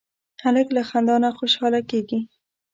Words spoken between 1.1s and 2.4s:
نه خوشحاله کېږي.